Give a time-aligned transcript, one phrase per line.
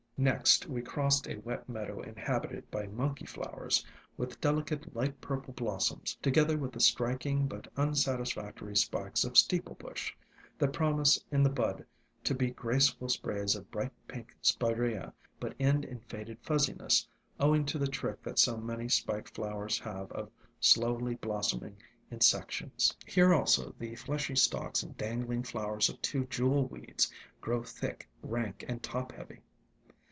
[0.23, 3.83] Next we crossed a wet meadow inhabited by Monkey Flowers,
[4.17, 9.73] with delicate light purple blos soms, together with the striking but unsatisfactory spikes of Steeple
[9.73, 10.13] Bush,
[10.59, 11.83] that promise in the bud
[12.23, 17.07] to be graceful sprays of bright pink Spirea, but end in faded fuzziness,
[17.39, 20.29] owing to the trick that so many spiked flowers have of
[20.59, 21.75] slowly blossoming
[22.11, 22.95] in sec tions.
[23.07, 28.63] Here also the fleshy stalks and dangling flowers of two Jewel Weeds grow thick, rank
[28.67, 29.39] and top heavy.